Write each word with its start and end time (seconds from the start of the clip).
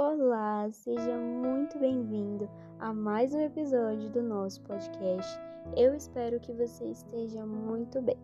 Olá, 0.00 0.70
seja 0.70 1.18
muito 1.18 1.76
bem-vindo 1.76 2.48
a 2.78 2.92
mais 2.92 3.34
um 3.34 3.40
episódio 3.40 4.08
do 4.10 4.22
nosso 4.22 4.62
podcast. 4.62 5.28
Eu 5.76 5.92
espero 5.92 6.38
que 6.38 6.52
você 6.52 6.84
esteja 6.84 7.44
muito 7.44 8.00
bem. 8.00 8.16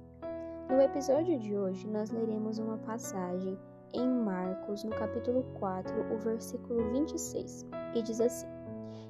No 0.70 0.80
episódio 0.80 1.36
de 1.36 1.56
hoje, 1.56 1.84
nós 1.88 2.12
leremos 2.12 2.60
uma 2.60 2.78
passagem 2.78 3.58
em 3.92 4.08
Marcos, 4.08 4.84
no 4.84 4.92
capítulo 4.92 5.42
4, 5.58 6.14
o 6.14 6.18
versículo 6.18 6.92
26, 6.92 7.66
e 7.96 8.02
diz 8.02 8.20
assim: 8.20 8.46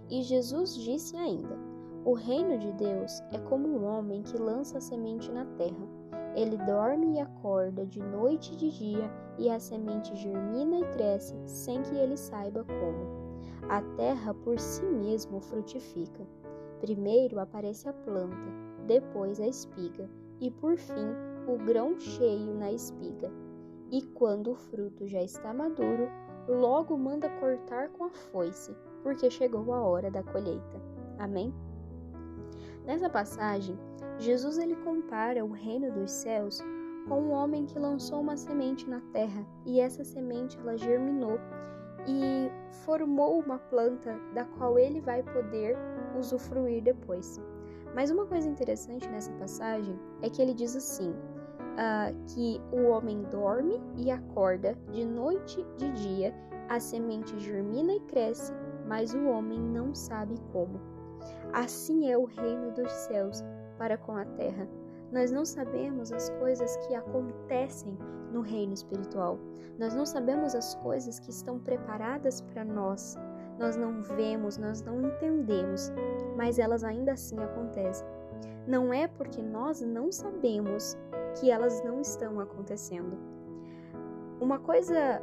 E 0.09 0.23
Jesus 0.23 0.75
disse 0.75 1.15
ainda: 1.19 1.59
O 2.03 2.15
reino 2.15 2.57
de 2.57 2.73
Deus 2.73 3.21
é 3.31 3.39
como 3.41 3.69
um 3.69 3.85
homem 3.85 4.23
que 4.23 4.39
lança 4.39 4.79
a 4.79 4.81
semente 4.81 5.31
na 5.31 5.45
terra. 5.59 5.87
Ele 6.35 6.57
dorme 6.57 7.15
e 7.15 7.21
acorda 7.21 7.87
de 7.87 8.01
noite 8.01 8.53
e 8.53 8.57
de 8.57 8.71
dia, 8.71 9.11
e 9.39 9.51
a 9.51 9.59
semente 9.59 10.15
germina 10.17 10.79
e 10.79 10.85
cresce 10.93 11.35
sem 11.47 11.83
que 11.83 11.95
ele 11.95 12.17
saiba 12.17 12.65
como. 12.65 13.25
A 13.69 13.81
terra 13.97 14.35
por 14.35 14.59
si 14.59 14.85
mesmo 14.85 15.41
frutifica. 15.41 16.27
Primeiro 16.81 17.39
aparece 17.39 17.89
a 17.89 17.93
planta, 17.93 18.53
depois 18.87 19.41
a 19.41 19.47
espiga, 19.47 20.09
e 20.41 20.51
por 20.51 20.77
fim 20.77 21.09
o 21.47 21.57
grão 21.65 21.99
cheio 21.99 22.55
na 22.55 22.73
espiga. 22.73 23.31
E 23.91 24.03
quando 24.03 24.51
o 24.53 24.57
fruto 24.57 25.07
já 25.07 25.23
está 25.23 25.55
maduro, 25.55 26.09
logo 26.49 26.97
manda 26.97 27.29
cortar 27.41 27.89
com 27.91 28.05
a 28.05 28.11
foice, 28.11 28.75
porque 29.03 29.31
chegou 29.31 29.73
a 29.73 29.81
hora 29.81 30.11
da 30.11 30.23
colheita. 30.23 30.83
Amém? 31.19 31.55
Nessa 32.85 33.09
passagem, 33.09 33.79
Jesus 34.19 34.59
ele 34.59 34.77
compara 34.77 35.45
o 35.45 35.53
reino 35.53 35.91
dos 35.91 36.11
céus 36.11 36.63
com 37.09 37.21
um 37.21 37.31
homem 37.33 37.67
que 37.67 37.79
lançou 37.79 38.21
uma 38.21 38.37
semente 38.37 38.89
na 38.89 39.01
terra 39.13 39.47
e 39.65 39.81
essa 39.81 40.05
semente 40.05 40.59
ela 40.59 40.77
germinou 40.77 41.39
e 42.07 42.51
formou 42.85 43.39
uma 43.39 43.59
planta 43.59 44.19
da 44.35 44.45
qual 44.45 44.79
ele 44.79 45.01
vai 45.01 45.23
poder 45.23 45.77
usufruir 46.19 46.83
depois. 46.83 47.41
Mas 47.95 48.11
uma 48.11 48.27
coisa 48.27 48.49
interessante 48.49 49.09
nessa 49.09 49.33
passagem 49.33 49.99
é 50.21 50.29
que 50.29 50.43
ele 50.43 50.53
diz 50.53 50.77
assim: 50.77 51.11
uh, 51.11 52.15
que 52.35 52.61
o 52.73 52.89
homem 52.89 53.23
dorme 53.31 53.81
e 53.97 54.11
acorda 54.11 54.77
de 54.91 55.05
noite 55.05 55.65
de 55.77 55.91
dia, 55.93 56.35
a 56.69 56.81
semente 56.81 57.39
germina 57.39 57.95
e 57.95 58.01
cresce, 58.01 58.53
mas 58.87 59.15
o 59.15 59.25
homem 59.27 59.61
não 59.61 59.95
sabe 59.95 60.35
como. 60.53 60.94
Assim 61.53 62.11
é 62.11 62.19
o 62.19 62.25
reino 62.25 62.73
dos 62.73 62.91
céus 62.91 63.43
para 63.79 63.97
com 63.97 64.17
a 64.17 64.25
terra. 64.25 64.69
Nós 65.13 65.31
não 65.31 65.45
sabemos 65.45 66.13
as 66.13 66.31
coisas 66.31 66.77
que 66.79 66.95
acontecem 66.95 67.97
no 68.33 68.41
reino 68.41 68.73
espiritual. 68.73 69.39
Nós 69.79 69.95
não 69.95 70.05
sabemos 70.05 70.55
as 70.55 70.75
coisas 70.77 71.21
que 71.21 71.31
estão 71.31 71.59
preparadas 71.59 72.41
para 72.41 72.65
nós. 72.65 73.17
Nós 73.59 73.77
não 73.77 74.03
vemos, 74.03 74.59
nós 74.59 74.83
não 74.83 75.01
entendemos, 75.01 75.93
mas 76.37 76.59
elas 76.59 76.83
ainda 76.83 77.13
assim 77.13 77.39
acontecem. 77.39 78.07
Não 78.67 78.93
é 78.93 79.07
porque 79.07 79.41
nós 79.41 79.81
não 79.81 80.11
sabemos 80.11 80.97
que 81.39 81.51
elas 81.51 81.83
não 81.85 82.01
estão 82.01 82.41
acontecendo. 82.41 83.17
Uma 84.41 84.59
coisa 84.59 85.23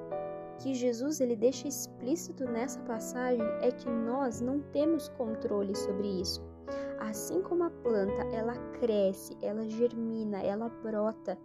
que 0.61 0.75
Jesus 0.75 1.19
ele 1.19 1.35
deixa 1.35 1.67
explícito 1.67 2.45
nessa 2.45 2.79
passagem 2.81 3.43
é 3.61 3.71
que 3.71 3.89
nós 3.89 4.41
não 4.41 4.59
temos 4.71 5.09
controle 5.09 5.75
sobre 5.75 6.07
isso. 6.21 6.41
Assim 6.99 7.41
como 7.41 7.63
a 7.63 7.69
planta, 7.69 8.21
ela 8.31 8.55
cresce, 8.79 9.35
ela 9.41 9.67
germina, 9.67 10.39
ela 10.41 10.69
brota, 10.83 11.37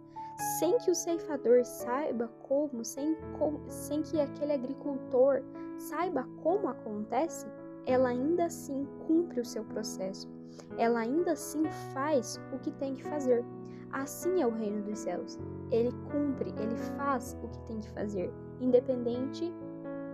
sem 0.59 0.77
que 0.77 0.91
o 0.91 0.95
ceifador 0.95 1.65
saiba 1.65 2.27
como, 2.47 2.85
sem, 2.85 3.15
como, 3.39 3.59
sem 3.67 4.03
que 4.03 4.21
aquele 4.21 4.53
agricultor 4.53 5.41
saiba 5.79 6.27
como 6.43 6.67
acontece, 6.67 7.47
ela 7.87 8.09
ainda 8.09 8.45
assim 8.45 8.87
cumpre 9.07 9.41
o 9.41 9.45
seu 9.45 9.63
processo. 9.65 10.29
Ela 10.77 10.99
ainda 10.99 11.31
assim 11.31 11.63
faz 11.93 12.39
o 12.53 12.59
que 12.59 12.71
tem 12.71 12.95
que 12.95 13.03
fazer. 13.03 13.43
Assim 13.91 14.41
é 14.41 14.45
o 14.45 14.51
reino 14.51 14.83
dos 14.83 14.99
céus. 14.99 15.39
Ele 15.71 15.91
cumpre, 16.11 16.53
ele 16.61 16.75
faz 16.97 17.35
o 17.43 17.47
que 17.47 17.59
tem 17.61 17.79
que 17.79 17.89
fazer, 17.89 18.31
independente 18.59 19.53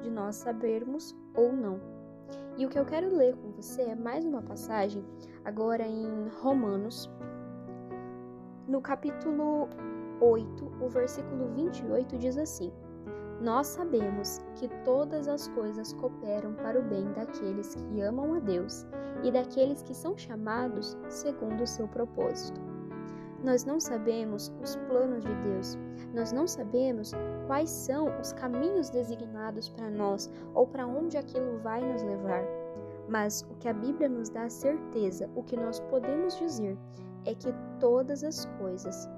de 0.01 0.09
nós 0.09 0.35
sabermos 0.35 1.15
ou 1.35 1.53
não. 1.53 1.79
E 2.57 2.65
o 2.65 2.69
que 2.69 2.77
eu 2.77 2.85
quero 2.85 3.15
ler 3.15 3.35
com 3.35 3.51
você 3.51 3.81
é 3.83 3.95
mais 3.95 4.25
uma 4.25 4.41
passagem, 4.41 5.03
agora 5.43 5.87
em 5.87 6.27
Romanos, 6.41 7.09
no 8.67 8.81
capítulo 8.81 9.67
8, 10.21 10.71
o 10.81 10.87
versículo 10.87 11.47
28 11.55 12.17
diz 12.17 12.37
assim: 12.37 12.71
Nós 13.41 13.67
sabemos 13.67 14.39
que 14.55 14.69
todas 14.85 15.27
as 15.27 15.47
coisas 15.49 15.93
cooperam 15.93 16.53
para 16.53 16.79
o 16.79 16.83
bem 16.83 17.11
daqueles 17.13 17.75
que 17.75 18.01
amam 18.01 18.35
a 18.35 18.39
Deus 18.39 18.85
e 19.23 19.31
daqueles 19.31 19.81
que 19.81 19.93
são 19.93 20.17
chamados 20.17 20.97
segundo 21.09 21.63
o 21.63 21.67
seu 21.67 21.87
propósito. 21.87 22.72
Nós 23.43 23.65
não 23.65 23.77
sabemos 23.77 24.53
os 24.61 24.77
planos 24.87 25.25
de 25.25 25.35
Deus, 25.35 25.77
nós 26.13 26.31
não 26.31 26.47
sabemos 26.47 27.11
quais 27.45 27.69
são 27.69 28.07
os 28.21 28.31
caminhos 28.31 28.89
designados 28.89 29.67
para 29.67 29.89
nós 29.89 30.31
ou 30.53 30.65
para 30.65 30.87
onde 30.87 31.17
aquilo 31.17 31.59
vai 31.59 31.81
nos 31.81 32.01
levar. 32.03 32.45
Mas 33.09 33.45
o 33.51 33.55
que 33.55 33.67
a 33.67 33.73
Bíblia 33.73 34.07
nos 34.07 34.29
dá 34.29 34.49
certeza, 34.49 35.29
o 35.35 35.43
que 35.43 35.57
nós 35.57 35.81
podemos 35.81 36.37
dizer, 36.39 36.77
é 37.25 37.35
que 37.35 37.53
todas 37.81 38.23
as 38.23 38.45
coisas, 38.57 39.09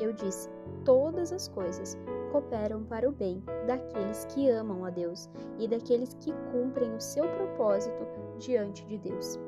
eu 0.00 0.14
disse, 0.14 0.48
todas 0.84 1.30
as 1.30 1.48
coisas, 1.48 1.98
cooperam 2.32 2.84
para 2.84 3.06
o 3.06 3.12
bem 3.12 3.42
daqueles 3.66 4.24
que 4.26 4.48
amam 4.48 4.86
a 4.86 4.90
Deus 4.90 5.28
e 5.58 5.68
daqueles 5.68 6.14
que 6.14 6.32
cumprem 6.50 6.94
o 6.94 7.00
seu 7.00 7.28
propósito 7.28 8.06
diante 8.38 8.86
de 8.86 8.96
Deus. 8.96 9.38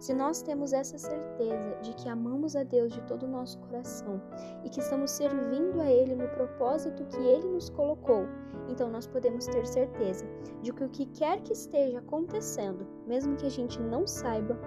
Se 0.00 0.14
nós 0.14 0.40
temos 0.40 0.72
essa 0.72 0.96
certeza 0.96 1.76
de 1.82 1.92
que 1.92 2.08
amamos 2.08 2.56
a 2.56 2.62
Deus 2.62 2.90
de 2.90 3.02
todo 3.02 3.24
o 3.24 3.28
nosso 3.28 3.58
coração 3.58 4.18
e 4.64 4.70
que 4.70 4.80
estamos 4.80 5.10
servindo 5.10 5.78
a 5.78 5.90
Ele 5.90 6.14
no 6.14 6.26
propósito 6.30 7.04
que 7.04 7.18
Ele 7.18 7.46
nos 7.46 7.68
colocou, 7.68 8.26
então 8.70 8.88
nós 8.88 9.06
podemos 9.06 9.44
ter 9.44 9.66
certeza 9.66 10.24
de 10.62 10.72
que 10.72 10.84
o 10.84 10.88
que 10.88 11.04
quer 11.04 11.42
que 11.42 11.52
esteja 11.52 11.98
acontecendo, 11.98 12.86
mesmo 13.06 13.36
que 13.36 13.44
a 13.44 13.50
gente 13.50 13.78
não 13.78 14.06
saiba, 14.06 14.58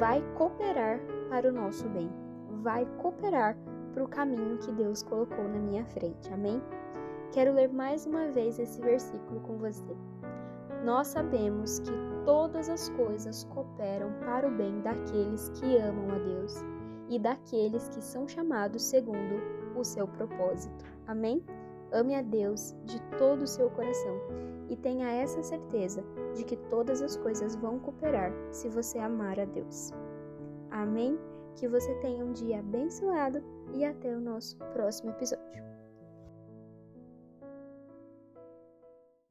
vai 0.00 0.20
cooperar 0.36 0.98
para 1.28 1.48
o 1.48 1.52
nosso 1.52 1.88
bem, 1.90 2.10
vai 2.60 2.84
cooperar 3.00 3.56
para 3.94 4.02
o 4.02 4.08
caminho 4.08 4.58
que 4.58 4.72
Deus 4.72 5.04
colocou 5.04 5.44
na 5.44 5.60
minha 5.60 5.84
frente. 5.84 6.32
Amém? 6.32 6.60
Quero 7.30 7.54
ler 7.54 7.68
mais 7.68 8.04
uma 8.04 8.32
vez 8.32 8.58
esse 8.58 8.80
versículo 8.80 9.38
com 9.42 9.58
você. 9.58 9.96
Nós 10.84 11.08
sabemos 11.08 11.78
que 11.78 11.92
todas 12.24 12.68
as 12.68 12.88
coisas 12.90 13.44
cooperam 13.44 14.12
para 14.24 14.48
o 14.48 14.50
bem 14.50 14.80
daqueles 14.80 15.48
que 15.50 15.76
amam 15.76 16.10
a 16.10 16.18
Deus 16.18 16.56
e 17.08 17.18
daqueles 17.18 17.88
que 17.88 18.02
são 18.02 18.26
chamados 18.26 18.82
segundo 18.82 19.40
o 19.76 19.84
seu 19.84 20.08
propósito. 20.08 20.84
Amém? 21.06 21.44
Ame 21.92 22.16
a 22.16 22.22
Deus 22.22 22.74
de 22.84 23.00
todo 23.18 23.42
o 23.42 23.46
seu 23.46 23.70
coração 23.70 24.18
e 24.68 24.76
tenha 24.76 25.10
essa 25.10 25.42
certeza 25.42 26.02
de 26.34 26.44
que 26.44 26.56
todas 26.56 27.02
as 27.02 27.16
coisas 27.16 27.54
vão 27.54 27.78
cooperar 27.78 28.32
se 28.50 28.68
você 28.68 28.98
amar 28.98 29.38
a 29.38 29.44
Deus. 29.44 29.92
Amém? 30.70 31.18
Que 31.54 31.68
você 31.68 31.94
tenha 31.96 32.24
um 32.24 32.32
dia 32.32 32.60
abençoado 32.60 33.42
e 33.72 33.84
até 33.84 34.16
o 34.16 34.20
nosso 34.20 34.56
próximo 34.72 35.10
episódio. 35.10 35.71